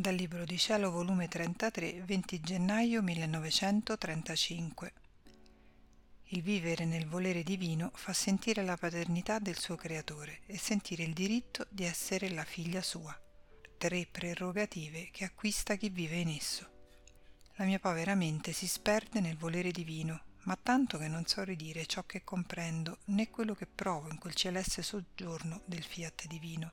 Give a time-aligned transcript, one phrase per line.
[0.00, 4.92] Dal Libro di Cielo, volume 33, 20 gennaio 1935.
[6.28, 11.12] Il vivere nel volere divino fa sentire la paternità del suo creatore e sentire il
[11.12, 13.14] diritto di essere la figlia sua.
[13.76, 16.66] Tre prerogative che acquista chi vive in esso.
[17.56, 21.84] La mia povera mente si sperde nel volere divino, ma tanto che non so ridire
[21.84, 26.72] ciò che comprendo né quello che provo in quel celeste soggiorno del fiat divino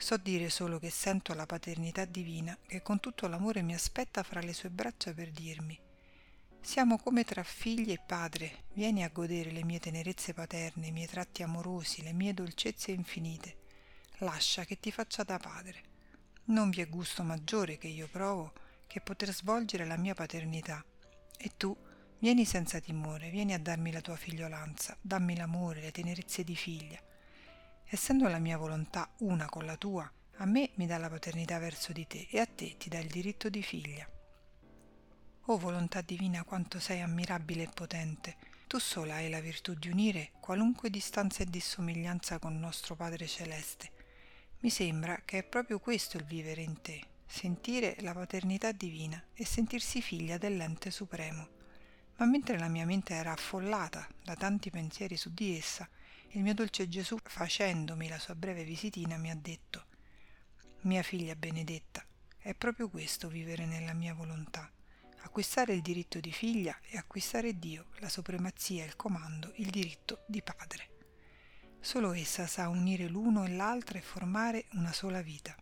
[0.00, 4.40] So dire solo che sento la paternità divina che con tutto l'amore mi aspetta fra
[4.40, 5.78] le sue braccia per dirmi
[6.62, 11.06] siamo come tra figli e padre, vieni a godere le mie tenerezze paterne, i miei
[11.06, 13.56] tratti amorosi, le mie dolcezze infinite.
[14.18, 15.82] Lascia che ti faccia da padre.
[16.44, 18.52] Non vi è gusto maggiore che io provo
[18.86, 20.84] che poter svolgere la mia paternità.
[21.36, 21.76] E tu
[22.18, 27.00] vieni senza timore, vieni a darmi la tua figliolanza, dammi l'amore, le tenerezze di figlia
[27.92, 31.92] essendo la mia volontà una con la tua, a me mi dà la paternità verso
[31.92, 34.08] di te e a te ti dà il diritto di figlia.
[35.46, 38.36] O volontà divina quanto sei ammirabile e potente,
[38.68, 43.90] tu sola hai la virtù di unire qualunque distanza e dissomiglianza con nostro Padre Celeste.
[44.60, 49.44] Mi sembra che è proprio questo il vivere in te, sentire la paternità divina e
[49.44, 51.48] sentirsi figlia dell'ente supremo.
[52.18, 55.88] Ma mentre la mia mente era affollata da tanti pensieri su di essa,
[56.34, 59.86] il mio dolce Gesù, facendomi la sua breve visitina, mi ha detto
[60.82, 62.04] Mia figlia benedetta,
[62.38, 64.70] è proprio questo vivere nella mia volontà,
[65.22, 70.40] acquistare il diritto di figlia e acquistare Dio, la supremazia, il comando, il diritto di
[70.40, 70.88] padre.
[71.80, 75.56] Solo essa sa unire l'uno e l'altro e formare una sola vita.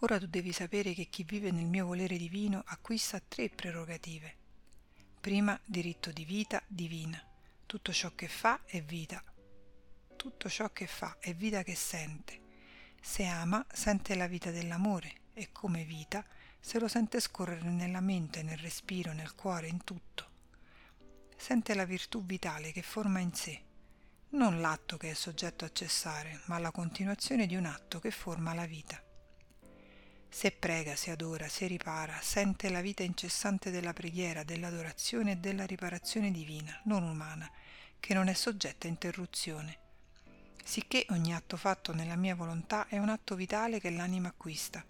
[0.00, 4.36] Ora tu devi sapere che chi vive nel mio volere divino acquista tre prerogative.
[5.18, 7.22] Prima, diritto di vita divina.
[7.66, 9.22] Tutto ciò che fa è vita,
[10.20, 12.40] tutto ciò che fa è vita che sente.
[13.00, 16.22] Se ama, sente la vita dell'amore e come vita
[16.60, 20.28] se lo sente scorrere nella mente, nel respiro, nel cuore, in tutto.
[21.34, 23.62] Sente la virtù vitale che forma in sé,
[24.32, 28.52] non l'atto che è soggetto a cessare, ma la continuazione di un atto che forma
[28.52, 29.02] la vita.
[30.28, 35.64] Se prega, si adora, si ripara, sente la vita incessante della preghiera, dell'adorazione e della
[35.64, 37.50] riparazione divina, non umana,
[37.98, 39.88] che non è soggetta a interruzione
[40.70, 44.86] sicché ogni atto fatto nella mia volontà è un atto vitale che l'anima acquista.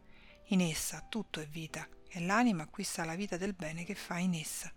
[0.49, 4.35] In essa tutto è vita e l'anima acquista la vita del bene che fa in
[4.35, 4.71] essa.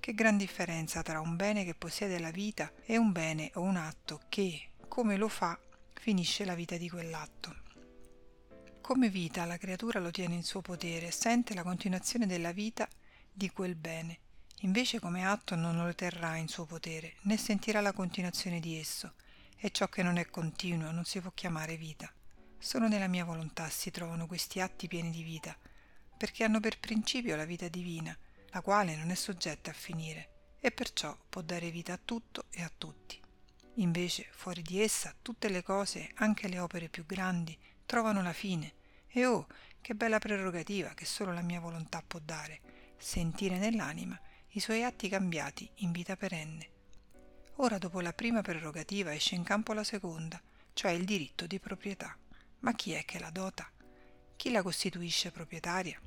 [0.00, 3.76] Che gran differenza tra un bene che possiede la vita e un bene o un
[3.76, 5.56] atto che, come lo fa,
[5.92, 7.54] finisce la vita di quell'atto.
[8.80, 12.88] Come vita la creatura lo tiene in suo potere, sente la continuazione della vita
[13.32, 14.18] di quel bene.
[14.62, 19.14] Invece come atto non lo terrà in suo potere, né sentirà la continuazione di esso,
[19.56, 22.12] e ciò che non è continuo non si può chiamare vita.
[22.58, 25.56] Solo nella mia volontà si trovano questi atti pieni di vita,
[26.16, 28.16] perché hanno per principio la vita divina,
[28.48, 32.62] la quale non è soggetta a finire, e perciò può dare vita a tutto e
[32.62, 33.20] a tutti.
[33.74, 38.74] Invece, fuori di essa, tutte le cose, anche le opere più grandi, trovano la fine,
[39.08, 39.46] e oh,
[39.80, 44.18] che bella prerogativa che solo la mia volontà può dare, sentire nell'anima
[44.50, 46.73] i suoi atti cambiati in vita perenne
[47.58, 50.42] Ora dopo la prima prerogativa esce in campo la seconda,
[50.72, 52.16] cioè il diritto di proprietà.
[52.60, 53.70] Ma chi è che la dota?
[54.34, 56.00] Chi la costituisce proprietaria?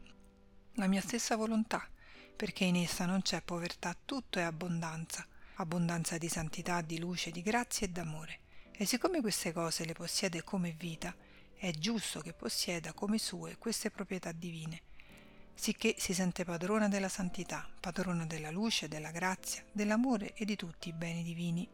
[0.74, 1.90] La mia stessa volontà,
[2.35, 5.25] perché in essa non c'è povertà, tutto è abbondanza,
[5.56, 8.40] abbondanza di santità, di luce, di grazia e d'amore.
[8.72, 11.16] E siccome queste cose le possiede come vita,
[11.56, 14.81] è giusto che possieda come sue queste proprietà divine,
[15.67, 20.88] sicché si sente padrona della santità, padrona della luce, della grazia, dell'amore e di tutti
[20.88, 21.67] i beni divini.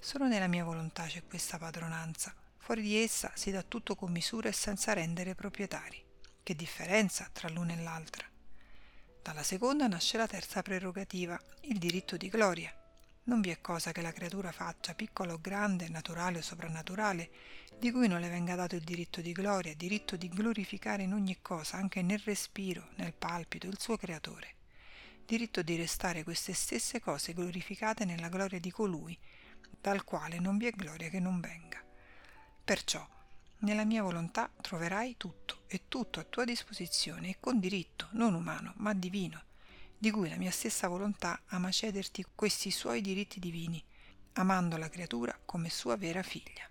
[0.00, 4.48] Solo nella mia volontà c'è questa padronanza, fuori di essa si dà tutto con misura
[4.48, 6.04] e senza rendere proprietari.
[6.42, 8.26] Che differenza tra l'una e l'altra?
[9.22, 12.74] Dalla seconda nasce la terza prerogativa, il diritto di gloria,
[13.24, 17.30] non vi è cosa che la creatura faccia, piccola o grande, naturale o soprannaturale,
[17.78, 21.38] di cui non le venga dato il diritto di gloria, diritto di glorificare in ogni
[21.40, 24.54] cosa, anche nel respiro, nel palpito, il suo creatore.
[25.24, 29.16] Diritto di restare queste stesse cose glorificate nella gloria di colui,
[29.80, 31.82] dal quale non vi è gloria che non venga.
[32.64, 33.06] Perciò,
[33.58, 38.72] nella mia volontà troverai tutto, e tutto a tua disposizione, e con diritto, non umano,
[38.76, 39.42] ma divino,
[40.02, 43.80] di cui la mia stessa volontà ama cederti questi suoi diritti divini,
[44.32, 46.68] amando la creatura come sua vera figlia.